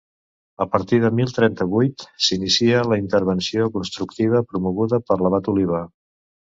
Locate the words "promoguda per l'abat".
4.53-5.57